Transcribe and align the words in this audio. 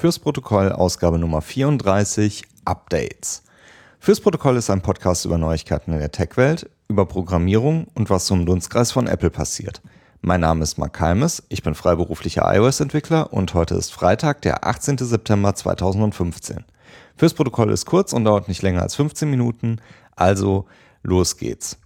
Fürs 0.00 0.20
Protokoll 0.20 0.70
Ausgabe 0.70 1.18
Nummer 1.18 1.42
34 1.42 2.44
Updates. 2.64 3.42
Fürs 3.98 4.20
Protokoll 4.20 4.56
ist 4.56 4.70
ein 4.70 4.80
Podcast 4.80 5.24
über 5.24 5.38
Neuigkeiten 5.38 5.92
in 5.92 5.98
der 5.98 6.12
Tech-Welt, 6.12 6.70
über 6.86 7.04
Programmierung 7.04 7.88
und 7.94 8.08
was 8.08 8.30
im 8.30 8.46
Dunstkreis 8.46 8.92
von 8.92 9.08
Apple 9.08 9.30
passiert. 9.30 9.82
Mein 10.20 10.42
Name 10.42 10.62
ist 10.62 10.78
Mark 10.78 10.92
Kalmes, 10.92 11.42
ich 11.48 11.64
bin 11.64 11.74
freiberuflicher 11.74 12.44
iOS-Entwickler 12.44 13.32
und 13.32 13.54
heute 13.54 13.74
ist 13.74 13.92
Freitag, 13.92 14.40
der 14.42 14.64
18. 14.64 14.98
September 14.98 15.56
2015. 15.56 16.64
Fürs 17.16 17.34
Protokoll 17.34 17.72
ist 17.72 17.84
kurz 17.84 18.12
und 18.12 18.24
dauert 18.24 18.46
nicht 18.46 18.62
länger 18.62 18.82
als 18.82 18.94
15 18.94 19.28
Minuten, 19.28 19.80
also 20.14 20.66
los 21.02 21.38
geht's. 21.38 21.76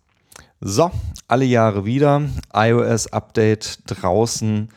So, 0.60 0.90
alle 1.29 1.46
Jahre 1.46 1.86
wieder, 1.86 2.20
iOS-Update 2.52 3.79
draußen 3.86 4.68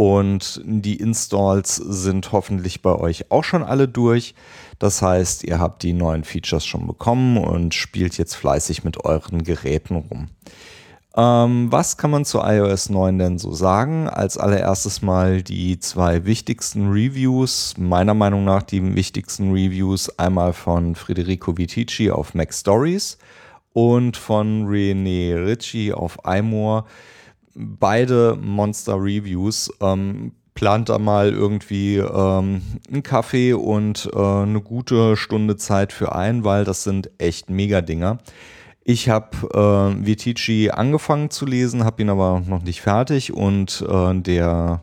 und 0.00 0.62
die 0.64 0.96
Installs 0.96 1.76
sind 1.76 2.32
hoffentlich 2.32 2.80
bei 2.80 2.94
euch 2.94 3.30
auch 3.30 3.44
schon 3.44 3.62
alle 3.62 3.86
durch. 3.86 4.34
Das 4.78 5.02
heißt, 5.02 5.44
ihr 5.44 5.58
habt 5.58 5.82
die 5.82 5.92
neuen 5.92 6.24
Features 6.24 6.64
schon 6.64 6.86
bekommen 6.86 7.36
und 7.36 7.74
spielt 7.74 8.16
jetzt 8.16 8.34
fleißig 8.34 8.82
mit 8.82 9.04
euren 9.04 9.44
Geräten 9.44 9.96
rum. 9.96 10.28
Ähm, 11.14 11.70
was 11.70 11.98
kann 11.98 12.12
man 12.12 12.24
zu 12.24 12.38
iOS 12.38 12.88
9 12.88 13.18
denn 13.18 13.38
so 13.38 13.52
sagen? 13.52 14.08
Als 14.08 14.38
allererstes 14.38 15.02
mal 15.02 15.42
die 15.42 15.78
zwei 15.80 16.24
wichtigsten 16.24 16.88
Reviews, 16.88 17.74
meiner 17.76 18.14
Meinung 18.14 18.46
nach 18.46 18.62
die 18.62 18.94
wichtigsten 18.94 19.52
Reviews, 19.52 20.18
einmal 20.18 20.54
von 20.54 20.94
Federico 20.94 21.58
Vitici 21.58 22.10
auf 22.10 22.32
Mac 22.32 22.54
Stories 22.54 23.18
und 23.74 24.16
von 24.16 24.66
René 24.66 25.44
Ritchie 25.44 25.92
auf 25.92 26.16
iMore 26.24 26.86
beide 27.54 28.36
Monster-Reviews. 28.40 29.70
Ähm, 29.80 30.32
plant 30.54 30.88
da 30.90 30.98
mal 30.98 31.32
irgendwie 31.32 31.96
ähm, 31.96 32.62
einen 32.88 33.02
Kaffee 33.02 33.54
und 33.54 34.10
äh, 34.12 34.18
eine 34.18 34.60
gute 34.60 35.16
Stunde 35.16 35.56
Zeit 35.56 35.92
für 35.92 36.14
ein, 36.14 36.44
weil 36.44 36.64
das 36.64 36.84
sind 36.84 37.10
echt 37.18 37.48
Mega-Dinger. 37.48 38.18
Ich 38.84 39.08
habe 39.08 39.36
äh, 39.54 40.06
Vitici 40.06 40.70
angefangen 40.70 41.30
zu 41.30 41.46
lesen, 41.46 41.84
habe 41.84 42.02
ihn 42.02 42.10
aber 42.10 42.42
noch 42.46 42.62
nicht 42.62 42.80
fertig 42.80 43.32
und 43.32 43.84
äh, 43.88 44.14
der 44.20 44.82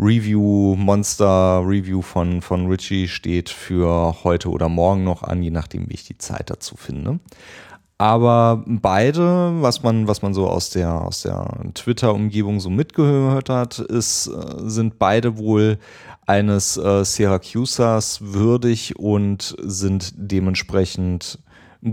Review, 0.00 0.76
Monster 0.76 1.62
Review 1.64 2.02
von, 2.02 2.40
von 2.40 2.66
Richie 2.66 3.08
steht 3.08 3.48
für 3.48 4.22
heute 4.22 4.48
oder 4.48 4.68
morgen 4.68 5.04
noch 5.04 5.22
an, 5.22 5.42
je 5.42 5.50
nachdem, 5.50 5.88
wie 5.88 5.94
ich 5.94 6.04
die 6.04 6.18
Zeit 6.18 6.50
dazu 6.50 6.76
finde. 6.76 7.18
Aber 8.00 8.62
beide, 8.64 9.60
was 9.60 9.82
man, 9.82 10.06
was 10.06 10.22
man 10.22 10.32
so 10.32 10.46
aus 10.46 10.70
der, 10.70 11.02
aus 11.02 11.22
der 11.22 11.50
Twitter-Umgebung 11.74 12.60
so 12.60 12.70
mitgehört 12.70 13.50
hat, 13.50 13.80
ist, 13.80 14.28
äh, 14.28 14.68
sind 14.68 15.00
beide 15.00 15.36
wohl 15.36 15.78
eines 16.24 16.76
äh, 16.76 17.04
Syracusas 17.04 18.20
würdig 18.20 18.96
und 18.96 19.56
sind 19.58 20.12
dementsprechend 20.16 21.40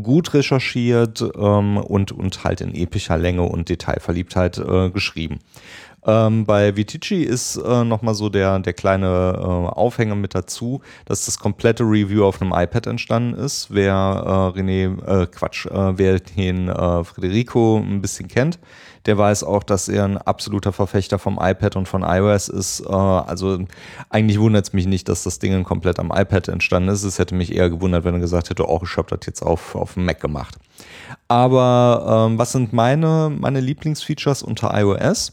gut 0.04 0.34
recherchiert 0.34 1.24
ähm, 1.38 1.78
und, 1.78 2.12
und 2.12 2.44
halt 2.44 2.62
in 2.62 2.76
epischer 2.76 3.18
Länge 3.18 3.44
und 3.44 3.70
Detailverliebtheit 3.70 4.60
äh, 4.60 4.92
geschrieben. 4.92 5.40
Ähm, 6.06 6.46
bei 6.46 6.76
Vitici 6.76 7.24
ist 7.24 7.58
äh, 7.58 7.84
nochmal 7.84 8.14
so 8.14 8.30
der, 8.30 8.60
der 8.60 8.74
kleine 8.74 9.08
äh, 9.38 9.42
Aufhänger 9.42 10.16
mit 10.16 10.36
dazu, 10.36 10.82
dass 11.06 11.26
das 11.26 11.40
komplette 11.40 11.84
Review 11.84 12.24
auf 12.24 12.42
einem 12.42 12.54
iPad 12.54 12.88
entstanden 12.88 13.34
ist. 13.34 13.68
Wer 13.72 13.94
äh, 13.94 14.60
René, 14.60 15.24
äh, 15.24 15.26
Quatsch, 15.28 15.66
äh, 15.66 15.98
wer 15.98 16.20
den 16.20 16.70
äh, 16.70 17.04
Federico 17.04 17.78
ein 17.78 18.02
bisschen 18.02 18.28
kennt, 18.28 18.60
der 19.08 19.18
weiß 19.18 19.44
auch, 19.44 19.64
dass 19.64 19.88
er 19.88 20.04
ein 20.04 20.18
absoluter 20.18 20.74
Verfechter 20.74 21.18
vom 21.18 21.40
iPad 21.42 21.76
und 21.76 21.88
von 21.88 22.04
iOS 22.04 22.50
ist. 22.50 22.82
Äh, 22.82 22.92
also 22.92 23.60
eigentlich 24.10 24.40
wundert 24.40 24.68
es 24.68 24.74
mich 24.74 24.86
nicht, 24.86 25.10
dass 25.10 25.24
das 25.24 25.40
Ding 25.40 25.64
komplett 25.64 26.00
am 26.00 26.12
iPad 26.14 26.50
entstanden 26.50 26.90
ist. 26.90 27.04
Es 27.04 27.18
hätte 27.18 27.34
mich 27.34 27.56
eher 27.56 27.72
gewundert, 27.72 28.04
wenn 28.04 28.14
er 28.14 28.20
gesagt 28.20 28.52
hätte, 28.52 28.70
oh, 28.70 28.82
ich 28.84 28.98
habe 28.98 29.10
das 29.10 29.26
jetzt 29.26 29.42
auf, 29.42 29.74
auf 29.74 29.96
dem 29.96 30.06
Mac 30.06 30.20
gemacht. 30.20 30.56
Aber 31.28 32.28
ähm, 32.30 32.38
was 32.38 32.52
sind 32.52 32.74
meine, 32.74 33.36
meine 33.36 33.60
Lieblingsfeatures 33.60 34.44
unter 34.44 34.72
iOS? 34.80 35.32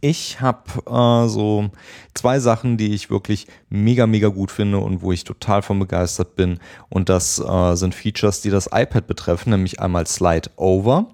Ich 0.00 0.40
habe 0.40 0.62
äh, 0.86 1.28
so 1.28 1.70
zwei 2.14 2.40
Sachen, 2.40 2.76
die 2.76 2.94
ich 2.94 3.10
wirklich 3.10 3.46
mega, 3.68 4.06
mega 4.06 4.28
gut 4.28 4.50
finde 4.50 4.78
und 4.78 5.02
wo 5.02 5.12
ich 5.12 5.24
total 5.24 5.62
von 5.62 5.78
begeistert 5.78 6.36
bin. 6.36 6.58
Und 6.88 7.08
das 7.08 7.38
äh, 7.38 7.74
sind 7.74 7.94
Features, 7.94 8.40
die 8.40 8.50
das 8.50 8.66
iPad 8.72 9.06
betreffen, 9.06 9.50
nämlich 9.50 9.80
einmal 9.80 10.06
Slide 10.06 10.50
Over. 10.56 11.06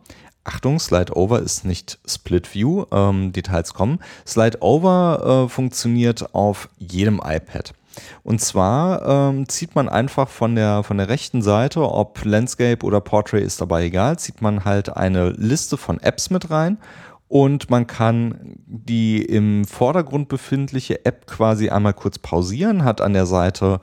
Achtung, 0.45 0.79
Slide 0.79 1.17
Over 1.17 1.41
ist 1.41 1.65
nicht 1.65 1.99
Split 2.07 2.55
View, 2.55 2.85
ähm, 2.93 3.33
Details 3.33 3.75
kommen. 3.75 3.99
Slide 4.25 4.59
Over 4.61 5.47
äh, 5.47 5.49
funktioniert 5.49 6.35
auf 6.35 6.69
jedem 6.79 7.17
iPad. 7.17 7.75
Und 8.23 8.41
zwar 8.41 9.31
ähm, 9.31 9.49
zieht 9.49 9.75
man 9.75 9.89
einfach 9.89 10.29
von 10.29 10.55
der, 10.55 10.85
von 10.85 10.99
der 10.99 11.09
rechten 11.09 11.43
Seite, 11.43 11.81
ob 11.83 12.25
Landscape 12.25 12.85
oder 12.85 13.01
Portrait 13.01 13.43
ist 13.43 13.61
dabei 13.61 13.85
egal, 13.85 14.19
zieht 14.19 14.43
man 14.43 14.65
halt 14.65 14.95
eine 14.97 15.31
Liste 15.31 15.77
von 15.77 15.99
Apps 16.01 16.31
mit 16.31 16.51
rein 16.51 16.79
und 17.29 17.71
man 17.71 17.87
kann 17.87 18.57
die 18.67 19.23
im 19.23 19.65
Vordergrund 19.65 20.29
befindliche 20.29 21.05
App 21.05 21.27
quasi 21.27 21.71
einmal 21.71 21.95
kurz 21.95 22.19
pausieren, 22.19 22.85
hat 22.85 23.01
an 23.01 23.15
der 23.15 23.27
Seite 23.27 23.81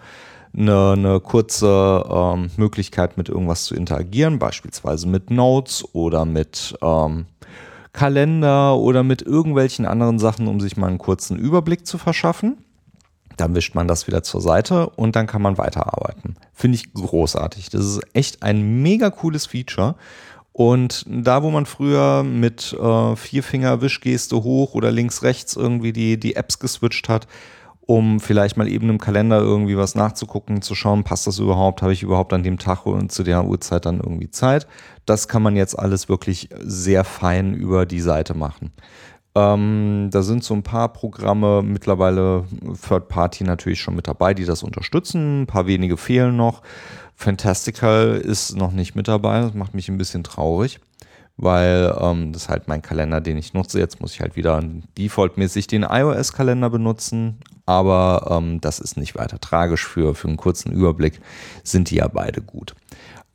eine, 0.55 0.91
eine 0.91 1.19
kurze 1.19 2.03
ähm, 2.09 2.51
Möglichkeit 2.57 3.17
mit 3.17 3.27
irgendwas 3.27 3.65
zu 3.65 3.75
interagieren, 3.75 4.39
beispielsweise 4.39 5.07
mit 5.07 5.29
Notes 5.29 5.83
oder 5.93 6.25
mit 6.25 6.75
ähm, 6.81 7.25
Kalender 7.91 8.77
oder 8.77 9.03
mit 9.03 9.21
irgendwelchen 9.21 9.85
anderen 9.85 10.19
Sachen, 10.19 10.47
um 10.47 10.59
sich 10.59 10.77
mal 10.77 10.87
einen 10.87 10.97
kurzen 10.97 11.37
Überblick 11.37 11.85
zu 11.85 11.97
verschaffen. 11.97 12.57
Dann 13.37 13.55
wischt 13.55 13.73
man 13.73 13.87
das 13.87 14.07
wieder 14.07 14.21
zur 14.21 14.41
Seite 14.41 14.89
und 14.89 15.15
dann 15.15 15.25
kann 15.25 15.41
man 15.41 15.57
weiterarbeiten. 15.57 16.35
Finde 16.53 16.75
ich 16.75 16.93
großartig. 16.93 17.69
Das 17.69 17.81
ist 17.83 18.01
echt 18.13 18.43
ein 18.43 18.83
mega 18.83 19.09
cooles 19.09 19.47
Feature 19.47 19.95
und 20.53 21.03
da, 21.07 21.41
wo 21.41 21.49
man 21.49 21.65
früher 21.65 22.21
mit 22.23 22.73
äh, 22.73 23.15
Vierfinger-Wischgeste 23.15 24.43
hoch 24.43 24.75
oder 24.75 24.91
links-rechts 24.91 25.55
irgendwie 25.55 25.93
die, 25.93 26.19
die 26.19 26.35
Apps 26.35 26.59
geswitcht 26.59 27.09
hat, 27.09 27.27
um 27.81 28.19
vielleicht 28.19 28.55
mal 28.55 28.67
eben 28.67 28.89
im 28.89 28.99
Kalender 28.99 29.39
irgendwie 29.39 29.77
was 29.77 29.95
nachzugucken, 29.95 30.61
zu 30.61 30.75
schauen, 30.75 31.03
passt 31.03 31.25
das 31.25 31.39
überhaupt, 31.39 31.81
habe 31.81 31.91
ich 31.91 32.03
überhaupt 32.03 32.31
an 32.33 32.43
dem 32.43 32.59
Tag 32.59 32.85
und 32.85 33.11
zu 33.11 33.23
der 33.23 33.43
Uhrzeit 33.45 33.85
dann 33.85 33.99
irgendwie 33.99 34.29
Zeit. 34.29 34.67
Das 35.07 35.27
kann 35.27 35.41
man 35.41 35.55
jetzt 35.55 35.77
alles 35.77 36.07
wirklich 36.07 36.49
sehr 36.59 37.03
fein 37.03 37.55
über 37.55 37.87
die 37.87 37.99
Seite 37.99 38.35
machen. 38.35 38.71
Ähm, 39.35 40.09
da 40.11 40.21
sind 40.21 40.43
so 40.43 40.53
ein 40.53 40.61
paar 40.61 40.93
Programme 40.93 41.63
mittlerweile 41.63 42.45
Third 42.87 43.07
Party 43.07 43.43
natürlich 43.43 43.81
schon 43.81 43.95
mit 43.95 44.07
dabei, 44.07 44.35
die 44.35 44.45
das 44.45 44.61
unterstützen. 44.61 45.41
Ein 45.41 45.47
paar 45.47 45.65
wenige 45.65 45.97
fehlen 45.97 46.37
noch. 46.37 46.61
Fantastical 47.15 48.15
ist 48.15 48.55
noch 48.55 48.71
nicht 48.71 48.95
mit 48.95 49.07
dabei. 49.07 49.41
Das 49.41 49.53
macht 49.53 49.73
mich 49.73 49.89
ein 49.89 49.97
bisschen 49.97 50.23
traurig, 50.23 50.79
weil 51.37 51.95
ähm, 51.99 52.33
das 52.33 52.43
ist 52.43 52.49
halt 52.49 52.67
mein 52.67 52.81
Kalender, 52.81 53.21
den 53.21 53.37
ich 53.37 53.53
nutze. 53.53 53.79
Jetzt 53.79 54.01
muss 54.01 54.13
ich 54.13 54.21
halt 54.21 54.35
wieder 54.35 54.61
defaultmäßig 54.97 55.67
den 55.67 55.83
iOS-Kalender 55.83 56.69
benutzen. 56.69 57.39
Aber 57.65 58.27
ähm, 58.29 58.59
das 58.59 58.79
ist 58.79 58.97
nicht 58.97 59.15
weiter 59.15 59.39
tragisch. 59.39 59.87
Für, 59.87 60.15
für 60.15 60.27
einen 60.27 60.37
kurzen 60.37 60.71
Überblick 60.71 61.21
sind 61.63 61.89
die 61.89 61.95
ja 61.95 62.07
beide 62.07 62.41
gut. 62.41 62.75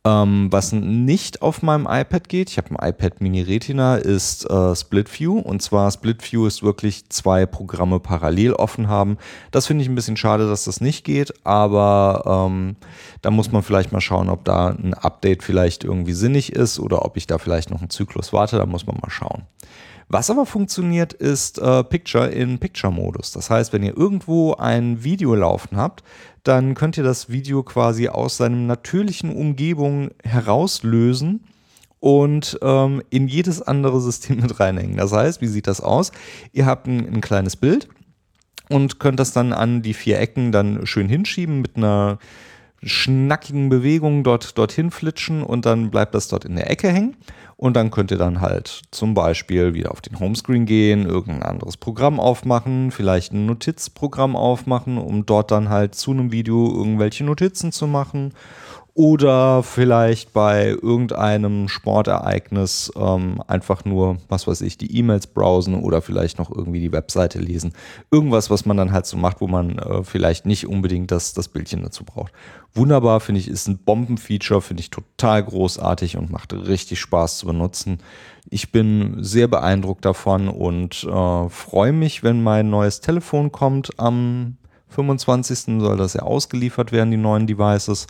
Ähm, 0.05 0.47
was 0.49 0.71
nicht 0.71 1.41
auf 1.41 1.61
meinem 1.61 1.85
iPad 1.85 2.29
geht, 2.29 2.49
ich 2.49 2.57
habe 2.57 2.69
ein 2.71 2.89
iPad 2.89 3.19
Mini 3.19 3.41
Retina, 3.41 3.97
ist 3.97 4.49
äh, 4.49 4.75
Split 4.75 5.19
View. 5.19 5.39
Und 5.39 5.61
zwar 5.61 5.91
Split 5.91 6.31
View 6.31 6.45
ist 6.45 6.63
wirklich 6.63 7.09
zwei 7.09 7.45
Programme 7.45 7.99
parallel 7.99 8.53
offen 8.53 8.87
haben. 8.87 9.17
Das 9.51 9.67
finde 9.67 9.83
ich 9.83 9.89
ein 9.89 9.95
bisschen 9.95 10.15
schade, 10.15 10.47
dass 10.47 10.63
das 10.63 10.79
nicht 10.79 11.03
geht, 11.03 11.33
aber 11.45 12.47
ähm, 12.47 12.77
da 13.21 13.29
muss 13.29 13.51
man 13.51 13.61
vielleicht 13.61 13.91
mal 13.91 13.99
schauen, 13.99 14.29
ob 14.29 14.45
da 14.45 14.69
ein 14.69 14.93
Update 14.93 15.43
vielleicht 15.43 15.83
irgendwie 15.83 16.13
sinnig 16.13 16.53
ist 16.53 16.79
oder 16.79 17.03
ob 17.03 17.17
ich 17.17 17.27
da 17.27 17.37
vielleicht 17.37 17.69
noch 17.69 17.79
einen 17.79 17.89
Zyklus 17.89 18.31
warte. 18.31 18.57
Da 18.57 18.65
muss 18.65 18.87
man 18.87 18.97
mal 19.01 19.09
schauen. 19.09 19.43
Was 20.11 20.31
aber 20.31 20.47
funktioniert, 20.47 21.13
ist 21.13 21.59
äh, 21.59 21.83
Picture 21.83 22.27
in 22.27 22.57
Picture-Modus. 22.57 23.31
Das 23.31 23.51
heißt, 23.51 23.71
wenn 23.73 23.83
ihr 23.83 23.95
irgendwo 23.95 24.55
ein 24.55 25.03
Video 25.03 25.35
laufen 25.35 25.77
habt, 25.77 26.03
dann 26.43 26.73
könnt 26.73 26.97
ihr 26.97 27.03
das 27.03 27.29
Video 27.29 27.61
quasi 27.61 28.09
aus 28.09 28.37
seinem 28.37 28.65
natürlichen 28.65 29.31
Umgebung 29.31 30.09
herauslösen 30.23 31.43
und 31.99 32.57
ähm, 32.63 33.03
in 33.11 33.27
jedes 33.27 33.61
andere 33.61 34.01
System 34.01 34.37
mit 34.41 34.59
reinhängen. 34.59 34.97
Das 34.97 35.11
heißt, 35.11 35.41
wie 35.41 35.47
sieht 35.47 35.67
das 35.67 35.79
aus? 35.79 36.11
Ihr 36.53 36.65
habt 36.65 36.87
ein, 36.87 37.05
ein 37.13 37.21
kleines 37.21 37.55
Bild 37.55 37.87
und 38.67 38.99
könnt 38.99 39.19
das 39.19 39.31
dann 39.31 39.53
an 39.53 39.83
die 39.83 39.93
vier 39.93 40.19
Ecken 40.19 40.51
dann 40.51 40.87
schön 40.87 41.07
hinschieben 41.07 41.61
mit 41.61 41.77
einer 41.77 42.17
schnackigen 42.83 43.69
Bewegung 43.69 44.23
dort 44.23 44.57
dorthin 44.57 44.91
flitschen 44.91 45.43
und 45.43 45.65
dann 45.65 45.91
bleibt 45.91 46.15
das 46.15 46.27
dort 46.27 46.45
in 46.45 46.55
der 46.55 46.69
Ecke 46.69 46.89
hängen. 46.89 47.15
Und 47.57 47.75
dann 47.75 47.91
könnt 47.91 48.09
ihr 48.09 48.17
dann 48.17 48.39
halt 48.39 48.83
zum 48.91 49.13
Beispiel 49.13 49.73
wieder 49.73 49.91
auf 49.91 49.99
den 49.99 50.17
Homescreen 50.17 50.65
gehen, 50.65 51.05
irgendein 51.05 51.43
anderes 51.43 51.75
Programm 51.75 52.17
aufmachen, 52.17 52.89
vielleicht 52.89 53.33
ein 53.33 53.45
Notizprogramm 53.47 54.37
aufmachen, 54.37 54.97
um 54.97 55.25
dort 55.25 55.51
dann 55.51 55.67
halt 55.67 55.93
zu 55.93 56.11
einem 56.11 56.31
Video 56.31 56.73
irgendwelche 56.73 57.25
Notizen 57.25 57.73
zu 57.73 57.85
machen. 57.85 58.33
Oder 58.93 59.63
vielleicht 59.63 60.33
bei 60.33 60.67
irgendeinem 60.69 61.67
Sportereignis 61.67 62.91
ähm, 62.95 63.41
einfach 63.47 63.85
nur, 63.85 64.17
was 64.27 64.47
weiß 64.47 64.61
ich, 64.61 64.77
die 64.77 64.97
E-Mails 64.97 65.27
browsen 65.27 65.75
oder 65.75 66.01
vielleicht 66.01 66.39
noch 66.39 66.51
irgendwie 66.51 66.79
die 66.79 66.91
Webseite 66.91 67.39
lesen. 67.39 67.73
Irgendwas, 68.11 68.49
was 68.49 68.65
man 68.65 68.77
dann 68.77 68.91
halt 68.91 69.05
so 69.05 69.17
macht, 69.17 69.41
wo 69.41 69.47
man 69.47 69.77
äh, 69.77 70.03
vielleicht 70.03 70.45
nicht 70.45 70.67
unbedingt 70.67 71.11
das, 71.11 71.33
das 71.33 71.47
Bildchen 71.47 71.83
dazu 71.83 72.03
braucht. 72.03 72.33
Wunderbar, 72.73 73.19
finde 73.19 73.39
ich, 73.39 73.47
ist 73.47 73.67
ein 73.67 73.77
Bombenfeature, 73.77 74.61
finde 74.61 74.81
ich 74.81 74.89
total 74.89 75.43
großartig 75.43 76.17
und 76.17 76.31
macht 76.31 76.53
richtig 76.53 76.99
Spaß 76.99 77.37
zu 77.37 77.45
benutzen. 77.45 77.99
Ich 78.49 78.71
bin 78.71 79.23
sehr 79.23 79.47
beeindruckt 79.47 80.03
davon 80.03 80.47
und 80.47 81.03
äh, 81.03 81.49
freue 81.49 81.93
mich, 81.93 82.23
wenn 82.23 82.43
mein 82.43 82.69
neues 82.69 83.01
Telefon 83.01 83.51
kommt. 83.51 83.91
Am 83.97 84.57
25. 84.89 85.79
soll 85.79 85.97
das 85.97 86.15
ja 86.15 86.23
ausgeliefert 86.23 86.91
werden, 86.91 87.11
die 87.11 87.17
neuen 87.17 87.47
Devices 87.47 88.07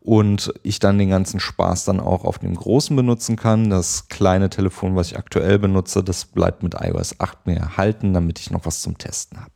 und 0.00 0.52
ich 0.62 0.78
dann 0.78 0.98
den 0.98 1.10
ganzen 1.10 1.40
Spaß 1.40 1.84
dann 1.84 2.00
auch 2.00 2.24
auf 2.24 2.38
dem 2.38 2.54
großen 2.54 2.94
benutzen 2.94 3.36
kann. 3.36 3.70
Das 3.70 4.08
kleine 4.08 4.50
Telefon, 4.50 4.96
was 4.96 5.08
ich 5.10 5.18
aktuell 5.18 5.58
benutze, 5.58 6.02
das 6.02 6.24
bleibt 6.24 6.62
mit 6.62 6.74
iOS 6.80 7.20
8 7.20 7.46
mir 7.46 7.56
erhalten, 7.56 8.14
damit 8.14 8.38
ich 8.38 8.50
noch 8.50 8.64
was 8.64 8.80
zum 8.80 8.96
Testen 8.96 9.40
habe. 9.40 9.52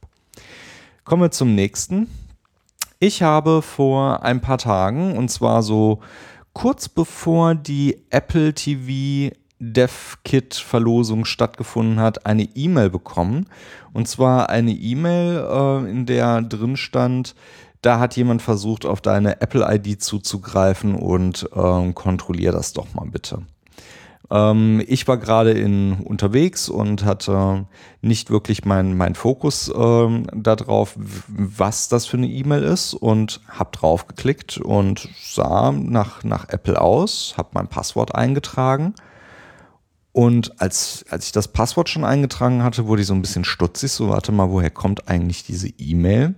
Kommen 1.04 1.22
wir 1.22 1.30
zum 1.30 1.54
nächsten. 1.54 2.08
Ich 2.98 3.22
habe 3.22 3.62
vor 3.62 4.22
ein 4.22 4.40
paar 4.40 4.58
Tagen, 4.58 5.16
und 5.16 5.28
zwar 5.28 5.62
so 5.62 6.00
kurz 6.52 6.88
bevor 6.88 7.54
die 7.54 8.04
Apple 8.10 8.54
TV 8.54 9.34
DevKit-Verlosung 9.58 11.24
stattgefunden 11.24 12.00
hat, 12.00 12.26
eine 12.26 12.42
E-Mail 12.42 12.90
bekommen. 12.90 13.46
Und 13.92 14.08
zwar 14.08 14.50
eine 14.50 14.72
E-Mail, 14.72 15.38
äh, 15.38 15.90
in 15.90 16.06
der 16.06 16.42
drin 16.42 16.76
stand, 16.76 17.34
da 17.82 17.98
hat 17.98 18.16
jemand 18.16 18.42
versucht, 18.42 18.86
auf 18.86 19.00
deine 19.00 19.40
Apple-ID 19.40 20.02
zuzugreifen 20.02 20.94
und 20.94 21.48
ähm, 21.54 21.94
kontrollier 21.94 22.52
das 22.52 22.72
doch 22.72 22.94
mal 22.94 23.06
bitte. 23.06 23.42
Ähm, 24.30 24.82
ich 24.86 25.06
war 25.08 25.18
gerade 25.18 25.50
in 25.50 25.94
unterwegs 25.94 26.68
und 26.68 27.04
hatte 27.04 27.66
nicht 28.00 28.30
wirklich 28.30 28.64
meinen 28.64 28.96
mein 28.96 29.14
Fokus 29.14 29.70
ähm, 29.76 30.26
darauf, 30.32 30.96
was 30.96 31.88
das 31.88 32.06
für 32.06 32.16
eine 32.16 32.28
E-Mail 32.28 32.62
ist 32.62 32.94
und 32.94 33.40
habe 33.48 33.76
drauf 33.76 34.06
geklickt 34.06 34.58
und 34.58 35.08
sah 35.20 35.72
nach, 35.72 36.24
nach 36.24 36.48
Apple 36.48 36.80
aus, 36.80 37.34
habe 37.36 37.50
mein 37.52 37.68
Passwort 37.68 38.14
eingetragen. 38.14 38.94
Und 40.12 40.60
als, 40.60 41.04
als 41.08 41.26
ich 41.26 41.32
das 41.32 41.48
Passwort 41.48 41.88
schon 41.88 42.04
eingetragen 42.04 42.62
hatte, 42.62 42.86
wurde 42.86 43.02
ich 43.02 43.08
so 43.08 43.14
ein 43.14 43.22
bisschen 43.22 43.44
stutzig, 43.44 43.92
so 43.92 44.08
warte 44.08 44.30
mal, 44.30 44.50
woher 44.50 44.70
kommt 44.70 45.08
eigentlich 45.08 45.42
diese 45.42 45.68
E-Mail? 45.68 46.34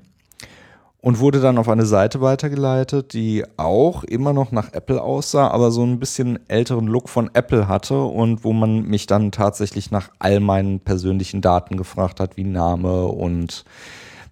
Und 1.04 1.18
wurde 1.18 1.38
dann 1.38 1.58
auf 1.58 1.68
eine 1.68 1.84
Seite 1.84 2.22
weitergeleitet, 2.22 3.12
die 3.12 3.44
auch 3.58 4.04
immer 4.04 4.32
noch 4.32 4.52
nach 4.52 4.72
Apple 4.72 5.02
aussah, 5.02 5.48
aber 5.48 5.70
so 5.70 5.84
ein 5.84 5.98
bisschen 6.00 6.38
älteren 6.48 6.86
Look 6.86 7.10
von 7.10 7.28
Apple 7.34 7.68
hatte 7.68 8.02
und 8.04 8.42
wo 8.42 8.54
man 8.54 8.86
mich 8.86 9.04
dann 9.06 9.30
tatsächlich 9.30 9.90
nach 9.90 10.08
all 10.18 10.40
meinen 10.40 10.80
persönlichen 10.80 11.42
Daten 11.42 11.76
gefragt 11.76 12.20
hat, 12.20 12.38
wie 12.38 12.44
Name 12.44 13.04
und 13.04 13.66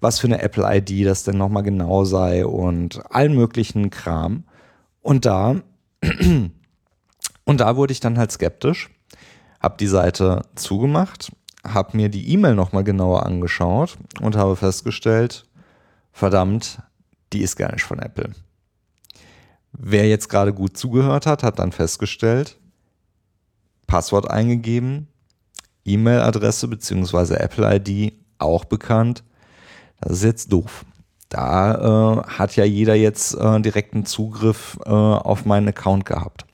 was 0.00 0.18
für 0.18 0.28
eine 0.28 0.40
Apple-ID 0.40 1.04
das 1.04 1.24
denn 1.24 1.36
nochmal 1.36 1.62
genau 1.62 2.06
sei 2.06 2.46
und 2.46 3.02
allen 3.10 3.34
möglichen 3.34 3.90
Kram. 3.90 4.44
Und 5.02 5.26
da, 5.26 5.56
und 7.44 7.60
da 7.60 7.76
wurde 7.76 7.92
ich 7.92 8.00
dann 8.00 8.16
halt 8.16 8.32
skeptisch, 8.32 8.88
habe 9.60 9.76
die 9.78 9.88
Seite 9.88 10.40
zugemacht, 10.54 11.32
habe 11.68 11.98
mir 11.98 12.08
die 12.08 12.32
E-Mail 12.32 12.54
nochmal 12.54 12.82
genauer 12.82 13.26
angeschaut 13.26 13.98
und 14.22 14.36
habe 14.36 14.56
festgestellt, 14.56 15.44
verdammt, 16.12 16.78
die 17.32 17.40
ist 17.40 17.56
gar 17.56 17.72
nicht 17.72 17.84
von 17.84 17.98
Apple. 17.98 18.32
Wer 19.72 20.08
jetzt 20.08 20.28
gerade 20.28 20.52
gut 20.52 20.76
zugehört 20.76 21.26
hat, 21.26 21.42
hat 21.42 21.58
dann 21.58 21.72
festgestellt, 21.72 22.58
Passwort 23.86 24.30
eingegeben, 24.30 25.08
E-Mail-Adresse 25.84 26.68
bzw. 26.68 27.34
Apple-ID 27.34 28.12
auch 28.38 28.64
bekannt. 28.64 29.24
Das 30.00 30.12
ist 30.12 30.24
jetzt 30.24 30.52
doof. 30.52 30.84
Da 31.28 32.20
äh, 32.20 32.22
hat 32.24 32.56
ja 32.56 32.64
jeder 32.64 32.94
jetzt 32.94 33.34
äh, 33.34 33.60
direkten 33.60 34.04
Zugriff 34.04 34.78
äh, 34.84 34.90
auf 34.90 35.46
meinen 35.46 35.68
Account 35.68 36.04
gehabt. 36.04 36.44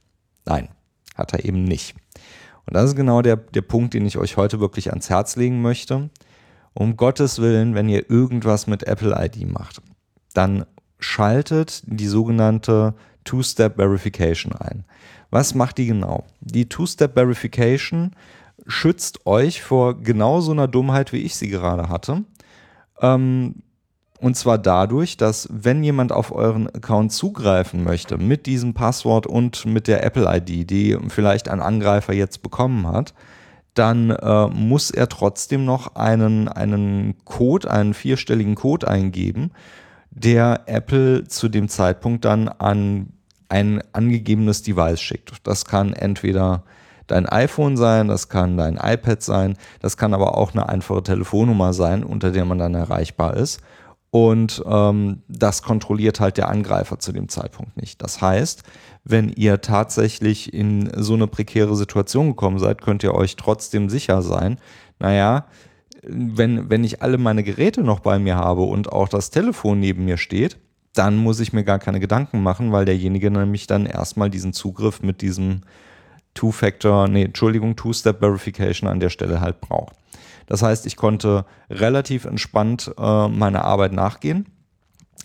Nein, 0.45 0.69
hat 1.17 1.33
er 1.33 1.45
eben 1.45 1.65
nicht. 1.65 1.97
Und 2.67 2.75
das 2.75 2.85
ist 2.91 2.97
genau 2.97 3.23
der, 3.23 3.37
der 3.37 3.63
Punkt, 3.63 3.95
den 3.95 4.07
ich 4.07 4.19
euch 4.19 4.37
heute 4.37 4.61
wirklich 4.61 4.91
ans 4.91 5.11
Herz 5.11 5.35
legen 5.37 5.63
möchte 5.63 6.11
um 6.75 6.97
Gottes 6.97 7.41
Willen, 7.41 7.75
wenn 7.75 7.88
ihr 7.88 8.11
irgendwas 8.11 8.67
mit 8.67 8.85
Apple 8.85 9.15
ID 9.19 9.50
macht, 9.50 9.82
dann 10.35 10.65
schaltet 10.99 11.82
die 11.87 12.06
sogenannte 12.06 12.94
Two-Step 13.25 13.76
Verification 13.76 14.53
ein. 14.53 14.85
Was 15.31 15.55
macht 15.55 15.79
die 15.79 15.87
genau? 15.87 16.25
Die 16.41 16.69
Two-Step 16.69 17.15
Verification 17.15 18.12
schützt 18.67 19.26
euch 19.26 19.62
vor 19.62 20.00
genau 20.00 20.41
so 20.41 20.53
einer 20.53 20.69
Dummheit, 20.69 21.12
wie 21.12 21.19
ich 21.19 21.37
sie 21.37 21.49
gerade 21.49 21.88
hatte. 21.88 22.25
Ähm, 23.00 23.56
und 24.21 24.37
zwar 24.37 24.59
dadurch, 24.59 25.17
dass 25.17 25.49
wenn 25.50 25.85
jemand 25.85 26.11
auf 26.12 26.32
euren 26.32 26.69
Account 26.69 27.12
zugreifen 27.12 27.85
möchte 27.85 28.19
mit 28.19 28.47
diesem 28.47 28.75
Passwort 28.75 29.26
und 29.26 29.64
mit 29.64 29.87
der 29.87 30.05
Apple 30.05 30.26
ID, 30.29 30.69
die 30.69 30.99
vielleicht 31.09 31.49
ein 31.49 31.61
Angreifer 31.61 32.12
jetzt 32.12 32.43
bekommen 32.43 32.87
hat, 32.88 33.14
dann 33.79 34.11
äh, 34.11 34.47
muss 34.49 34.91
er 34.91 35.09
trotzdem 35.09 35.65
noch 35.65 35.95
einen, 35.95 36.49
einen 36.49 37.15
Code, 37.25 37.71
einen 37.71 37.95
vierstelligen 37.95 38.55
Code 38.55 38.89
eingeben, 38.89 39.53
der 40.11 40.63
Apple 40.67 41.25
zu 41.25 41.49
dem 41.49 41.69
Zeitpunkt 41.69 42.25
dann 42.25 42.49
an 42.49 43.13
ein 43.49 43.83
angegebenes 43.93 44.63
Device 44.63 45.01
schickt. 45.01 45.47
Das 45.47 45.65
kann 45.65 45.93
entweder 45.93 46.65
dein 47.07 47.27
iPhone 47.27 47.77
sein, 47.77 48.09
das 48.09 48.29
kann 48.29 48.57
dein 48.57 48.77
iPad 48.77 49.23
sein, 49.23 49.57
das 49.81 49.97
kann 49.97 50.13
aber 50.13 50.37
auch 50.37 50.53
eine 50.53 50.69
einfache 50.69 51.03
Telefonnummer 51.03 51.73
sein, 51.73 52.05
unter 52.05 52.31
der 52.31 52.45
man 52.45 52.59
dann 52.59 52.75
erreichbar 52.75 53.37
ist. 53.37 53.61
Und 54.11 54.63
ähm, 54.67 55.23
das 55.29 55.63
kontrolliert 55.63 56.19
halt 56.19 56.39
der 56.39 56.49
Angreifer 56.49 56.99
zu 56.99 57.13
dem 57.13 57.29
Zeitpunkt 57.29 57.77
nicht. 57.77 58.03
Das 58.03 58.23
heißt, 58.23 58.63
wenn 59.05 59.29
ihr 59.29 59.61
tatsächlich 59.61 60.55
in 60.55 60.91
so 60.97 61.15
eine 61.15 61.27
prekäre 61.27 61.77
Situation 61.77 62.29
gekommen 62.29 62.59
seid, 62.59 62.81
könnt 62.81 63.03
ihr 63.03 63.15
euch 63.15 63.37
trotzdem 63.37 63.91
sicher 63.91 64.23
sein, 64.23 64.59
naja, 64.99 65.47
wenn, 66.03 66.71
wenn 66.71 66.85
ich 66.85 67.03
alle 67.03 67.19
meine 67.19 67.43
Geräte 67.43 67.83
noch 67.83 68.01
bei 68.01 68.19
mir 68.19 68.37
habe 68.37 68.63
und 68.63 68.91
auch 68.93 69.09
das 69.09 69.31
Telefon 69.31 69.81
neben 69.81 70.05
mir 70.05 70.17
steht, 70.17 70.57
dann 70.95 71.17
muss 71.17 71.41
ich 71.41 71.53
mir 71.53 71.65
gar 71.65 71.79
keine 71.79 72.01
Gedanken 72.01 72.43
machen, 72.43 72.73
weil 72.73 72.85
derjenige 72.85 73.31
nämlich 73.31 73.67
dann 73.67 73.87
erstmal 73.87 74.31
diesen 74.31 74.53
Zugriff 74.53 75.03
mit 75.03 75.21
diesem 75.23 75.63
Two-Factor, 76.35 77.09
nee, 77.09 77.25
Entschuldigung, 77.25 77.77
Two-Step-Verification 77.77 78.89
an 78.89 79.01
der 79.01 79.11
Stelle 79.11 79.41
halt 79.41 79.61
braucht. 79.61 79.95
Das 80.49 80.62
heißt, 80.62 80.87
ich 80.87 80.97
konnte 80.97 81.45
relativ 81.71 82.25
entspannt 82.25 82.91
äh, 82.99 83.29
meiner 83.29 83.65
Arbeit 83.65 83.93
nachgehen, 83.93 84.47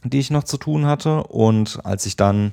die 0.04 0.20
ich 0.20 0.30
noch 0.30 0.44
zu 0.44 0.58
tun 0.58 0.86
hatte. 0.86 1.24
Und 1.24 1.80
als 1.86 2.06
ich 2.06 2.18
dann 2.18 2.51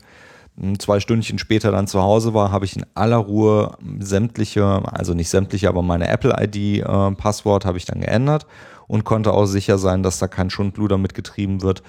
hm, 0.56 0.78
zwei 0.78 1.00
Stündchen 1.00 1.38
später 1.38 1.72
dann 1.72 1.88
zu 1.88 2.00
Hause 2.00 2.32
war, 2.32 2.52
habe 2.52 2.64
ich 2.64 2.76
in 2.76 2.86
aller 2.94 3.16
Ruhe 3.16 3.76
sämtliche, 3.98 4.82
also 4.84 5.14
nicht 5.14 5.28
sämtliche, 5.28 5.68
aber 5.68 5.82
meine 5.82 6.08
Apple-ID-Passwort 6.08 7.64
äh, 7.64 7.68
habe 7.68 7.78
ich 7.78 7.84
dann 7.84 8.00
geändert 8.00 8.46
und 8.86 9.04
konnte 9.04 9.32
auch 9.32 9.46
sicher 9.46 9.76
sein, 9.76 10.02
dass 10.02 10.18
da 10.18 10.28
kein 10.28 10.48
Schundluder 10.48 10.96
mitgetrieben 10.96 11.62
wird. 11.62 11.82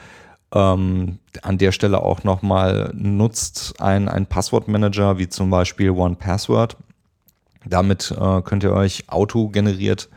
Ähm, 0.54 1.20
an 1.44 1.58
der 1.60 1.72
Stelle 1.72 2.02
auch 2.02 2.24
nochmal 2.24 2.92
nutzt 2.96 3.80
ein, 3.80 4.10
ein 4.10 4.26
Passwortmanager 4.26 5.20
wie 5.20 5.30
zum 5.30 5.52
Beispiel 5.52 5.92
OnePassword. 5.92 6.76
Damit 7.66 8.12
äh, 8.20 8.42
könnt 8.42 8.64
ihr 8.64 8.74
euch 8.74 9.10
autogeneriert 9.10 10.10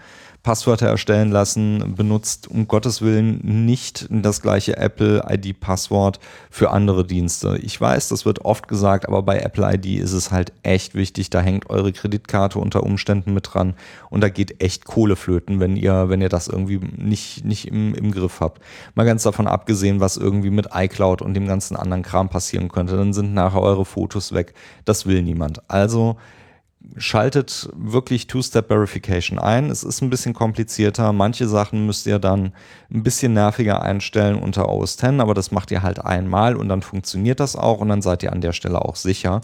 Passwörter 0.44 0.86
erstellen 0.86 1.30
lassen, 1.30 1.94
benutzt 1.96 2.48
um 2.48 2.68
Gottes 2.68 3.00
Willen 3.00 3.64
nicht 3.64 4.06
das 4.10 4.42
gleiche 4.42 4.76
Apple 4.76 5.24
ID-Passwort 5.26 6.20
für 6.50 6.70
andere 6.70 7.06
Dienste. 7.06 7.58
Ich 7.62 7.80
weiß, 7.80 8.10
das 8.10 8.26
wird 8.26 8.44
oft 8.44 8.68
gesagt, 8.68 9.08
aber 9.08 9.22
bei 9.22 9.40
Apple 9.40 9.74
ID 9.74 9.98
ist 9.98 10.12
es 10.12 10.30
halt 10.30 10.52
echt 10.62 10.94
wichtig. 10.94 11.30
Da 11.30 11.40
hängt 11.40 11.70
eure 11.70 11.92
Kreditkarte 11.92 12.58
unter 12.58 12.82
Umständen 12.82 13.32
mit 13.32 13.54
dran 13.54 13.72
und 14.10 14.20
da 14.20 14.28
geht 14.28 14.62
echt 14.62 14.84
Kohle 14.84 15.16
flöten, 15.16 15.60
wenn 15.60 15.76
ihr, 15.76 16.10
wenn 16.10 16.20
ihr 16.20 16.28
das 16.28 16.46
irgendwie 16.46 16.78
nicht, 16.94 17.46
nicht 17.46 17.66
im, 17.66 17.94
im 17.94 18.12
Griff 18.12 18.40
habt. 18.40 18.60
Mal 18.94 19.06
ganz 19.06 19.22
davon 19.22 19.46
abgesehen, 19.46 19.98
was 20.00 20.18
irgendwie 20.18 20.50
mit 20.50 20.68
iCloud 20.74 21.22
und 21.22 21.32
dem 21.32 21.46
ganzen 21.46 21.74
anderen 21.74 22.02
Kram 22.02 22.28
passieren 22.28 22.68
könnte, 22.68 22.98
dann 22.98 23.14
sind 23.14 23.32
nachher 23.32 23.62
eure 23.62 23.86
Fotos 23.86 24.34
weg. 24.34 24.52
Das 24.84 25.06
will 25.06 25.22
niemand. 25.22 25.62
Also 25.70 26.18
schaltet 26.96 27.68
wirklich 27.74 28.26
Two-Step-Verification 28.26 29.38
ein. 29.38 29.70
Es 29.70 29.84
ist 29.84 30.02
ein 30.02 30.10
bisschen 30.10 30.34
komplizierter. 30.34 31.12
Manche 31.12 31.48
Sachen 31.48 31.86
müsst 31.86 32.06
ihr 32.06 32.18
dann 32.18 32.52
ein 32.92 33.02
bisschen 33.02 33.32
nerviger 33.32 33.82
einstellen 33.82 34.36
unter 34.36 34.68
OS 34.68 34.94
X, 34.94 35.04
aber 35.04 35.34
das 35.34 35.50
macht 35.50 35.70
ihr 35.70 35.82
halt 35.82 36.04
einmal 36.04 36.56
und 36.56 36.68
dann 36.68 36.82
funktioniert 36.82 37.40
das 37.40 37.56
auch 37.56 37.80
und 37.80 37.88
dann 37.88 38.02
seid 38.02 38.22
ihr 38.22 38.32
an 38.32 38.40
der 38.40 38.52
Stelle 38.52 38.82
auch 38.82 38.96
sicher. 38.96 39.40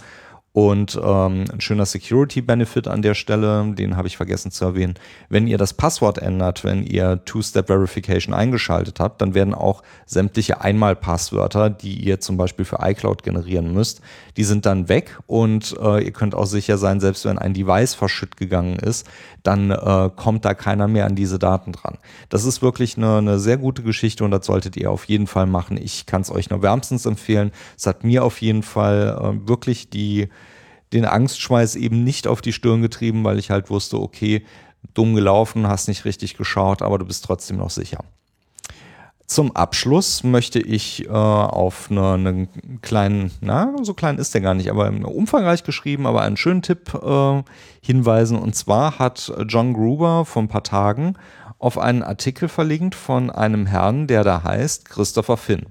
Und 0.53 0.99
ähm, 1.01 1.45
ein 1.53 1.61
schöner 1.61 1.87
Security-Benefit 1.87 2.89
an 2.89 3.03
der 3.03 3.15
Stelle, 3.15 3.73
den 3.73 3.97
habe 3.97 4.09
ich 4.09 4.17
vergessen 4.17 4.51
zu 4.51 4.65
erwähnen. 4.65 4.95
Wenn 5.29 5.47
ihr 5.47 5.59
das 5.59 5.75
Passwort 5.75 6.19
ändert, 6.19 6.65
wenn 6.65 6.83
ihr 6.83 7.25
Two-Step-Verification 7.25 8.35
eingeschaltet 8.35 8.99
habt, 8.99 9.23
dann 9.23 9.35
werden 9.35 9.55
auch 9.55 9.85
sämtliche 10.07 10.61
Einmal-Passwörter, 10.61 11.71
die 11.71 11.95
ihr 11.95 12.19
zum 12.19 12.37
Beispiel 12.37 12.65
für 12.65 12.79
iCloud 12.81 13.23
generieren 13.23 13.73
müsst, 13.73 14.01
die 14.37 14.43
sind 14.43 14.67
dann 14.67 14.89
weg 14.89 15.19
und 15.29 15.77
äh, 15.81 16.05
ihr 16.05 16.13
könnt 16.13 16.35
auch 16.35 16.47
sicher 16.47 16.79
sein, 16.79 16.99
selbst 16.99 17.25
wenn 17.27 17.39
ein 17.39 17.55
Device 17.55 17.95
verschütt 17.95 18.37
gegangen 18.37 18.77
ist, 18.81 19.07
dann 19.45 19.71
äh, 19.71 20.11
kommt 20.17 20.45
da 20.45 20.55
keiner 20.55 20.89
mehr 20.89 21.07
an 21.07 21.15
diese 21.15 21.39
Daten 21.39 21.71
dran. 21.73 21.99
Das 22.29 22.45
ist 22.45 22.61
wirklich 22.61 22.97
eine, 22.97 23.19
eine 23.19 23.39
sehr 23.39 23.57
gute 23.57 23.85
Geschichte 23.85 24.25
und 24.25 24.33
das 24.33 24.47
solltet 24.47 24.77
ihr 24.77 24.91
auf 24.91 25.05
jeden 25.05 25.29
Fall 25.29 25.47
machen. 25.47 25.77
Ich 25.77 26.07
kann 26.07 26.23
es 26.23 26.31
euch 26.33 26.51
nur 26.51 26.61
wärmstens 26.61 27.07
empfehlen. 27.07 27.53
Es 27.77 27.87
hat 27.87 28.03
mir 28.03 28.25
auf 28.25 28.41
jeden 28.41 28.65
Fall 28.65 29.17
äh, 29.45 29.49
wirklich 29.49 29.91
die 29.91 30.29
den 30.93 31.05
Angstschweiß 31.05 31.77
eben 31.77 32.05
nicht 32.05 32.27
auf 32.27 32.41
die 32.41 32.53
Stirn 32.53 32.83
getrieben, 32.83 33.25
weil 33.25 33.39
ich 33.39 33.51
halt 33.51 33.71
wusste, 33.71 34.01
okay, 34.01 34.45
dumm 34.95 35.15
gelaufen, 35.15 35.69
hast 35.69 35.89
nicht 35.89 36.05
richtig 36.05 36.37
geschaut, 36.37 36.83
aber 36.83 36.99
du 36.99 37.05
bist 37.05 37.25
trotzdem 37.25 37.59
noch 37.59 37.71
sicher. 37.71 38.05
Zum 39.27 39.55
Abschluss 39.55 40.25
möchte 40.25 40.59
ich 40.59 41.07
äh, 41.07 41.09
auf 41.11 41.89
einen 41.89 42.27
eine 42.27 42.49
kleinen, 42.83 43.31
na, 43.41 43.73
so 43.83 43.95
klein 43.95 44.19
ist 44.19 44.35
der 44.35 44.41
gar 44.41 44.55
nicht, 44.55 44.69
aber 44.71 44.91
umfangreich 45.05 45.63
geschrieben, 45.63 46.07
aber 46.09 46.23
einen 46.23 46.37
schönen 46.37 46.63
Tipp 46.63 46.93
äh, 46.95 47.43
hinweisen. 47.81 48.37
Und 48.37 48.57
zwar 48.57 48.99
hat 48.99 49.33
John 49.47 49.73
Gruber 49.73 50.25
vor 50.25 50.43
ein 50.43 50.49
paar 50.49 50.65
Tagen 50.65 51.15
auf 51.61 51.79
einen 51.79 52.03
Artikel 52.03 52.49
verlinkt 52.49 52.97
von 52.97 53.31
einem 53.31 53.67
Herrn, 53.67 54.09
der 54.09 54.25
da 54.25 54.43
heißt 54.43 54.89
Christopher 54.89 55.37
Finn. 55.37 55.67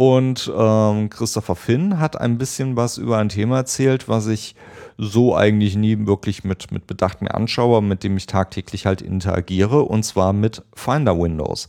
Und 0.00 0.48
ähm, 0.56 1.10
Christopher 1.10 1.56
Finn 1.56 1.98
hat 1.98 2.20
ein 2.20 2.38
bisschen 2.38 2.76
was 2.76 2.98
über 2.98 3.18
ein 3.18 3.30
Thema 3.30 3.56
erzählt, 3.56 4.08
was 4.08 4.28
ich 4.28 4.54
so 4.96 5.34
eigentlich 5.34 5.74
nie 5.74 6.06
wirklich 6.06 6.44
mit, 6.44 6.70
mit 6.70 6.86
Bedacht 6.86 7.20
mir 7.20 7.34
anschaue, 7.34 7.82
mit 7.82 8.04
dem 8.04 8.16
ich 8.16 8.26
tagtäglich 8.26 8.86
halt 8.86 9.02
interagiere, 9.02 9.82
und 9.82 10.04
zwar 10.04 10.32
mit 10.32 10.62
Finder 10.72 11.18
Windows. 11.18 11.68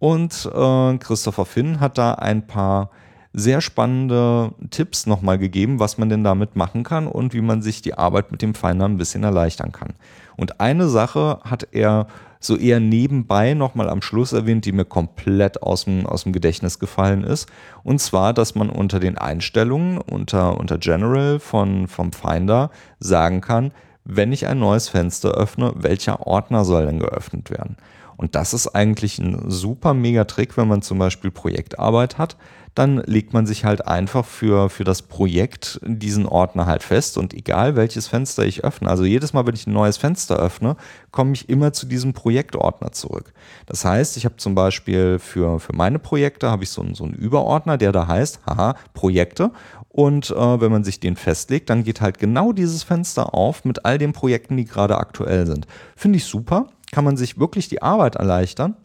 Und 0.00 0.50
äh, 0.52 0.98
Christopher 0.98 1.44
Finn 1.44 1.78
hat 1.78 1.96
da 1.96 2.14
ein 2.14 2.44
paar 2.44 2.90
sehr 3.32 3.60
spannende 3.60 4.52
Tipps 4.70 5.06
nochmal 5.06 5.38
gegeben, 5.38 5.78
was 5.78 5.98
man 5.98 6.08
denn 6.08 6.24
damit 6.24 6.56
machen 6.56 6.82
kann 6.82 7.06
und 7.06 7.32
wie 7.32 7.40
man 7.40 7.62
sich 7.62 7.80
die 7.80 7.94
Arbeit 7.94 8.32
mit 8.32 8.42
dem 8.42 8.54
Finder 8.54 8.86
ein 8.86 8.96
bisschen 8.96 9.22
erleichtern 9.22 9.72
kann. 9.72 9.94
Und 10.36 10.60
eine 10.60 10.88
Sache 10.88 11.38
hat 11.44 11.68
er 11.72 12.06
so 12.40 12.56
eher 12.56 12.80
nebenbei 12.80 13.54
nochmal 13.54 13.88
am 13.88 14.00
Schluss 14.00 14.32
erwähnt, 14.32 14.64
die 14.64 14.72
mir 14.72 14.86
komplett 14.86 15.62
aus 15.62 15.84
dem, 15.84 16.06
aus 16.06 16.24
dem 16.24 16.32
Gedächtnis 16.32 16.78
gefallen 16.78 17.22
ist. 17.22 17.48
Und 17.84 18.00
zwar, 18.00 18.32
dass 18.32 18.54
man 18.54 18.70
unter 18.70 18.98
den 18.98 19.18
Einstellungen, 19.18 19.98
unter, 19.98 20.58
unter 20.58 20.78
General 20.78 21.38
von, 21.38 21.86
vom 21.86 22.12
Finder 22.12 22.70
sagen 22.98 23.42
kann, 23.42 23.72
wenn 24.04 24.32
ich 24.32 24.46
ein 24.46 24.58
neues 24.58 24.88
Fenster 24.88 25.32
öffne, 25.32 25.74
welcher 25.76 26.26
Ordner 26.26 26.64
soll 26.64 26.86
denn 26.86 26.98
geöffnet 26.98 27.50
werden? 27.50 27.76
Und 28.16 28.34
das 28.34 28.54
ist 28.54 28.68
eigentlich 28.68 29.18
ein 29.18 29.50
super 29.50 29.94
mega 29.94 30.24
Trick, 30.24 30.56
wenn 30.56 30.68
man 30.68 30.82
zum 30.82 30.98
Beispiel 30.98 31.30
Projektarbeit 31.30 32.18
hat 32.18 32.36
dann 32.74 32.98
legt 33.06 33.32
man 33.32 33.46
sich 33.46 33.64
halt 33.64 33.86
einfach 33.86 34.24
für, 34.24 34.70
für 34.70 34.84
das 34.84 35.02
Projekt 35.02 35.80
diesen 35.84 36.26
Ordner 36.26 36.66
halt 36.66 36.82
fest 36.82 37.18
und 37.18 37.34
egal 37.34 37.76
welches 37.76 38.06
Fenster 38.06 38.44
ich 38.44 38.64
öffne, 38.64 38.88
also 38.88 39.04
jedes 39.04 39.32
Mal, 39.32 39.46
wenn 39.46 39.54
ich 39.54 39.66
ein 39.66 39.72
neues 39.72 39.96
Fenster 39.96 40.36
öffne, 40.36 40.76
komme 41.10 41.32
ich 41.32 41.48
immer 41.48 41.72
zu 41.72 41.86
diesem 41.86 42.12
Projektordner 42.12 42.92
zurück. 42.92 43.32
Das 43.66 43.84
heißt, 43.84 44.16
ich 44.16 44.24
habe 44.24 44.36
zum 44.36 44.54
Beispiel 44.54 45.18
für, 45.18 45.58
für 45.58 45.74
meine 45.74 45.98
Projekte 45.98 46.50
habe 46.50 46.64
ich 46.64 46.70
so 46.70 46.82
einen, 46.82 46.94
so 46.94 47.04
einen 47.04 47.14
Überordner, 47.14 47.76
der 47.76 47.92
da 47.92 48.06
heißt, 48.06 48.40
haha, 48.46 48.76
Projekte 48.94 49.50
und 49.88 50.30
äh, 50.30 50.60
wenn 50.60 50.70
man 50.70 50.84
sich 50.84 51.00
den 51.00 51.16
festlegt, 51.16 51.68
dann 51.68 51.82
geht 51.82 52.00
halt 52.00 52.18
genau 52.18 52.52
dieses 52.52 52.84
Fenster 52.84 53.34
auf 53.34 53.64
mit 53.64 53.84
all 53.84 53.98
den 53.98 54.12
Projekten, 54.12 54.56
die 54.56 54.64
gerade 54.64 54.98
aktuell 54.98 55.46
sind. 55.46 55.66
Finde 55.96 56.18
ich 56.18 56.24
super, 56.24 56.68
kann 56.92 57.04
man 57.04 57.16
sich 57.16 57.38
wirklich 57.38 57.68
die 57.68 57.82
Arbeit 57.82 58.14
erleichtern 58.14 58.76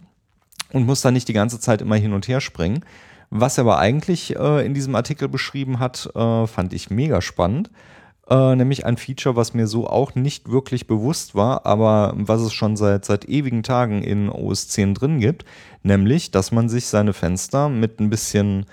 und 0.73 0.85
muss 0.85 1.01
da 1.01 1.11
nicht 1.11 1.27
die 1.27 1.33
ganze 1.33 1.59
Zeit 1.59 1.81
immer 1.81 1.95
hin 1.95 2.13
und 2.13 2.27
her 2.27 2.41
springen. 2.41 2.83
Was 3.37 3.57
er 3.57 3.65
aber 3.65 3.79
eigentlich 3.79 4.37
äh, 4.37 4.65
in 4.65 4.73
diesem 4.73 4.95
Artikel 4.95 5.27
beschrieben 5.27 5.79
hat, 5.79 6.09
äh, 6.15 6.47
fand 6.47 6.71
ich 6.71 6.89
mega 6.89 7.21
spannend. 7.21 7.69
Äh, 8.29 8.55
nämlich 8.55 8.85
ein 8.85 8.95
Feature, 8.95 9.35
was 9.35 9.53
mir 9.53 9.67
so 9.67 9.87
auch 9.87 10.15
nicht 10.15 10.49
wirklich 10.49 10.87
bewusst 10.87 11.35
war, 11.35 11.65
aber 11.65 12.13
was 12.15 12.41
es 12.41 12.53
schon 12.53 12.77
seit, 12.77 13.03
seit 13.03 13.27
ewigen 13.27 13.61
Tagen 13.61 14.03
in 14.03 14.29
OS 14.29 14.69
10 14.69 14.93
drin 14.93 15.19
gibt, 15.19 15.43
nämlich, 15.83 16.31
dass 16.31 16.53
man 16.53 16.69
sich 16.69 16.87
seine 16.87 17.11
Fenster 17.11 17.67
mit 17.67 17.99
ein 17.99 18.09
bisschen 18.09 18.67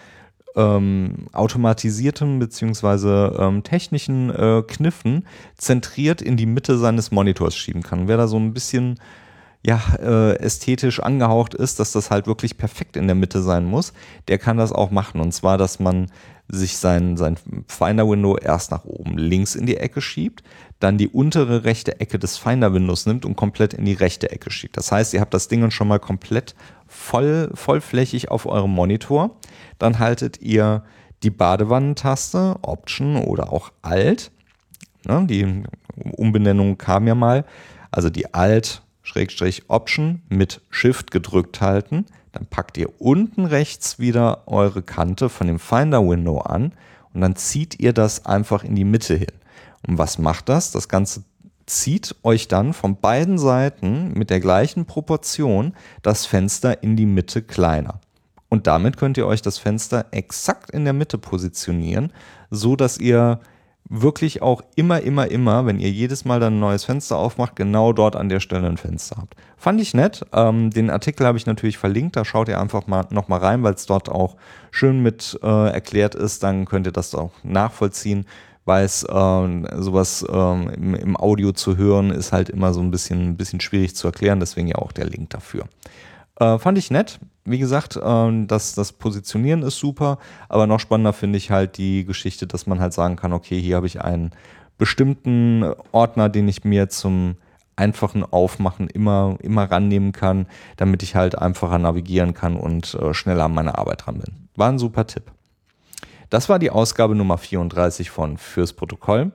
ähm, 0.55 1.27
automatisierten 1.33 2.39
bzw. 2.39 3.43
Ähm, 3.43 3.65
technischen 3.65 4.31
äh, 4.31 4.63
Kniffen 4.67 5.27
zentriert 5.57 6.23
in 6.23 6.37
die 6.37 6.47
Mitte 6.47 6.79
seines 6.79 7.11
Monitors 7.11 7.57
schieben 7.57 7.83
kann. 7.83 8.07
Wer 8.07 8.17
da 8.17 8.29
so 8.29 8.37
ein 8.37 8.55
bisschen 8.55 9.01
ja, 9.65 9.81
äh, 10.01 10.37
ästhetisch 10.39 11.01
angehaucht 11.01 11.55
ist, 11.55 11.79
dass 11.79 11.93
das 11.93 12.11
halt 12.11 12.27
wirklich 12.27 12.59
perfekt 12.59 12.97
in 12.97 13.07
der 13.07 13.15
Mitte 13.15 13.43
sein 13.43 13.65
muss, 13.65 13.93
der 14.29 14.39
kann 14.39 14.57
das 14.57 14.73
auch 14.73 14.91
machen. 14.91 15.21
Und 15.21 15.33
zwar, 15.33 15.57
dass 15.57 15.79
man 15.79 16.09
sich 16.49 16.79
sein, 16.79 17.17
sein 17.17 17.37
Finder-Window 17.69 18.37
erst 18.37 18.73
nach 18.73 18.85
oben 18.85 19.17
links 19.17 19.55
in 19.55 19.67
die 19.67 19.77
Ecke 19.77 20.01
schiebt, 20.01 20.43
dann 20.81 20.99
die 20.99 21.09
untere 21.09 21.65
rechte 21.65 22.01
Ecke 22.01 22.19
des 22.19 22.39
Finder-Windows 22.39 23.07
nimmt 23.07 23.25
und 23.25 23.37
komplett 23.37 23.73
in 23.73 23.85
die 23.85 23.93
rechte 23.93 24.31
Ecke 24.33 24.51
schiebt. 24.51 24.77
Das 24.77 24.91
heißt, 24.91 25.15
ihr 25.15 25.21
habt 25.21 25.33
das 25.33 25.47
Ding 25.47 25.71
schon 25.71 25.89
mal 25.89 26.01
komplett 26.01 26.57
voll, 26.89 27.51
vollflächig 27.55 28.31
auf 28.31 28.47
eurem 28.47 28.73
Monitor. 28.73 29.37
Dann 29.79 30.01
haltet 30.01 30.43
ihr 30.43 30.83
die 31.23 31.31
Badewannentaste, 31.31 32.57
Option 32.63 33.17
oder 33.17 33.53
auch 33.53 33.71
Alt. 33.83 34.33
Ne, 35.07 35.25
die 35.27 35.63
Umbenennung 36.17 36.79
kam 36.79 37.07
ja 37.07 37.15
mal. 37.15 37.45
Also 37.93 38.11
die 38.11 38.35
Alt 38.35 38.83
Schrägstrich 39.03 39.65
Option 39.69 40.23
mit 40.29 40.61
Shift 40.71 41.11
gedrückt 41.11 41.61
halten. 41.61 42.07
Dann 42.33 42.47
packt 42.47 42.79
ihr 42.79 42.89
unten 43.01 43.45
rechts 43.45 43.99
wieder 43.99 44.47
eure 44.47 44.83
Kante 44.83 45.29
von 45.29 45.47
dem 45.47 45.59
Finder 45.59 46.07
Window 46.07 46.39
an 46.39 46.73
und 47.13 47.21
dann 47.21 47.37
zieht 47.37 47.81
ihr 47.81 47.93
das 47.93 48.27
einfach 48.27 48.65
in 48.65 48.75
die 48.75 48.85
Mitte 48.85 49.15
hin. 49.15 49.33
Und 49.87 49.99
was 49.99 50.19
macht 50.19 50.49
das? 50.49 50.71
Das 50.71 50.89
Ganze 50.89 51.25
zieht 51.67 52.15
euch 52.23 52.49
dann 52.49 52.73
von 52.73 52.97
beiden 52.97 53.39
Seiten 53.39 54.13
mit 54.15 54.31
der 54.31 54.41
gleichen 54.41 54.87
Proportion 54.87 55.75
das 56.03 56.27
Fenster 56.27 56.83
in 56.83 56.97
die 56.97 57.07
Mitte 57.07 57.43
kleiner. 57.43 58.01
Und 58.49 58.67
damit 58.67 58.97
könnt 58.97 59.17
ihr 59.17 59.27
euch 59.27 59.43
das 59.43 59.59
Fenster 59.59 60.07
exakt 60.11 60.71
in 60.71 60.85
der 60.85 60.93
Mitte 60.93 61.19
positionieren, 61.19 62.13
so 62.51 62.77
dass 62.77 62.99
ihr 62.99 63.41
wirklich 63.95 64.41
auch 64.41 64.63
immer, 64.75 65.03
immer, 65.03 65.31
immer, 65.31 65.67
wenn 65.67 65.79
ihr 65.79 65.91
jedes 65.91 66.25
Mal 66.25 66.41
dann 66.41 66.55
ein 66.55 66.61
neues 66.61 66.85
Fenster 66.85 67.19
aufmacht, 67.19 67.57
genau 67.57 67.93
dort 67.93 68.17
an 68.17 68.31
der 68.31 68.41
Stelle 68.41 68.67
ein 68.67 68.79
Fenster 68.79 69.17
habt. 69.19 69.37
Fand 69.59 69.81
ich 69.83 69.93
nett. 69.93 70.25
Ähm, 70.33 70.71
den 70.71 70.89
Artikel 70.89 71.27
habe 71.27 71.37
ich 71.37 71.45
natürlich 71.45 71.77
verlinkt, 71.77 72.17
da 72.17 72.25
schaut 72.25 72.49
ihr 72.49 72.59
einfach 72.59 72.87
mal 72.87 73.07
nochmal 73.11 73.41
rein, 73.41 73.63
weil 73.63 73.75
es 73.75 73.85
dort 73.85 74.09
auch 74.09 74.37
schön 74.71 75.03
mit 75.03 75.39
äh, 75.43 75.73
erklärt 75.73 76.15
ist. 76.15 76.43
Dann 76.43 76.65
könnt 76.65 76.87
ihr 76.87 76.93
das 76.93 77.15
auch 77.15 77.33
nachvollziehen. 77.43 78.25
Weiß, 78.65 79.03
äh, 79.05 79.83
sowas 79.83 80.25
äh, 80.27 80.75
im, 80.75 80.95
im, 80.95 81.17
Audio 81.17 81.53
zu 81.53 81.77
hören, 81.77 82.11
ist 82.11 82.33
halt 82.33 82.49
immer 82.49 82.73
so 82.73 82.81
ein 82.81 82.91
bisschen, 82.91 83.31
ein 83.31 83.37
bisschen 83.37 83.61
schwierig 83.61 83.95
zu 83.95 84.07
erklären, 84.07 84.41
deswegen 84.41 84.69
ja 84.69 84.77
auch 84.77 84.93
der 84.93 85.07
Link 85.07 85.31
dafür. 85.31 85.65
Äh, 86.37 86.59
fand 86.59 86.79
ich 86.79 86.91
nett. 86.91 87.21
Wie 87.45 87.59
gesagt, 87.59 87.97
äh, 87.97 88.47
das, 88.47 88.75
das 88.75 88.93
Positionieren 88.93 89.63
ist 89.63 89.79
super, 89.79 90.19
aber 90.49 90.67
noch 90.67 90.81
spannender 90.81 91.13
finde 91.13 91.39
ich 91.39 91.51
halt 91.51 91.77
die 91.77 92.05
Geschichte, 92.05 92.47
dass 92.47 92.67
man 92.67 92.81
halt 92.81 92.93
sagen 92.93 93.17
kann, 93.17 93.33
okay, 93.33 93.61
hier 93.61 93.77
habe 93.77 93.87
ich 93.87 94.01
einen 94.01 94.31
bestimmten 94.79 95.65
Ordner, 95.93 96.29
den 96.29 96.49
ich 96.49 96.65
mir 96.65 96.89
zum 96.89 97.37
einfachen 97.77 98.25
Aufmachen 98.25 98.89
immer, 98.89 99.37
immer 99.41 99.71
rannehmen 99.71 100.13
kann, 100.13 100.47
damit 100.77 101.03
ich 101.03 101.15
halt 101.15 101.39
einfacher 101.39 101.79
navigieren 101.79 102.35
kann 102.35 102.57
und 102.57 102.95
äh, 102.95 103.15
schneller 103.15 103.45
an 103.45 103.55
meine 103.55 103.79
Arbeit 103.79 104.07
dran 104.07 104.19
bin. 104.19 104.49
War 104.57 104.69
ein 104.69 104.79
super 104.79 105.07
Tipp. 105.07 105.33
Das 106.31 106.49
war 106.49 106.59
die 106.59 106.71
Ausgabe 106.71 107.15
Nummer 107.15 107.39
34 107.39 108.11
von 108.11 108.39
Fürs 108.39 108.73
Protokoll. 108.73 109.33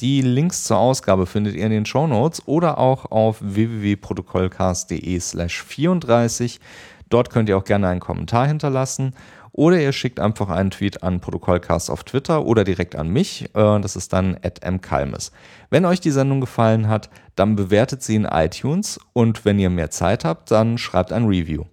Die 0.00 0.20
Links 0.20 0.64
zur 0.64 0.78
Ausgabe 0.78 1.26
findet 1.26 1.54
ihr 1.54 1.64
in 1.64 1.70
den 1.70 1.86
Show 1.86 2.06
Notes 2.06 2.42
oder 2.46 2.78
auch 2.78 3.10
auf 3.10 3.38
www.protokollcast.de 3.40 5.20
slash 5.20 5.62
34. 5.62 6.60
Dort 7.08 7.30
könnt 7.30 7.48
ihr 7.48 7.56
auch 7.56 7.64
gerne 7.64 7.88
einen 7.88 8.00
Kommentar 8.00 8.46
hinterlassen 8.46 9.14
oder 9.56 9.80
ihr 9.80 9.92
schickt 9.92 10.20
einfach 10.20 10.50
einen 10.50 10.70
Tweet 10.70 11.02
an 11.02 11.20
Protokollcast 11.20 11.90
auf 11.90 12.04
Twitter 12.04 12.44
oder 12.44 12.62
direkt 12.62 12.94
an 12.94 13.08
mich. 13.08 13.46
Äh, 13.54 13.80
das 13.80 13.96
ist 13.96 14.12
dann 14.12 14.36
at 14.42 14.60
mkalmes. 14.70 15.32
Wenn 15.70 15.86
euch 15.86 16.00
die 16.00 16.10
Sendung 16.10 16.42
gefallen 16.42 16.88
hat, 16.88 17.08
dann 17.36 17.56
bewertet 17.56 18.02
sie 18.02 18.16
in 18.16 18.26
iTunes 18.26 19.00
und 19.14 19.46
wenn 19.46 19.58
ihr 19.58 19.70
mehr 19.70 19.90
Zeit 19.90 20.26
habt, 20.26 20.50
dann 20.50 20.76
schreibt 20.76 21.10
ein 21.10 21.24
Review. 21.24 21.64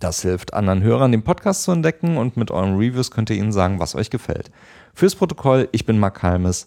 Das 0.00 0.22
hilft 0.22 0.54
anderen 0.54 0.82
Hörern, 0.82 1.12
den 1.12 1.22
Podcast 1.22 1.64
zu 1.64 1.72
entdecken 1.72 2.16
und 2.16 2.38
mit 2.38 2.50
euren 2.50 2.76
Reviews 2.76 3.10
könnt 3.10 3.30
ihr 3.30 3.36
ihnen 3.36 3.52
sagen, 3.52 3.78
was 3.80 3.94
euch 3.94 4.08
gefällt. 4.08 4.50
Fürs 4.94 5.14
Protokoll, 5.14 5.68
ich 5.72 5.84
bin 5.84 5.98
Mark 5.98 6.22
Halmes. 6.22 6.66